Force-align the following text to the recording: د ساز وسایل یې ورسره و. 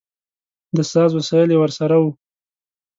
د 0.75 0.77
ساز 0.91 1.11
وسایل 1.19 1.49
یې 1.53 1.57
ورسره 1.59 1.95
و. 2.01 2.05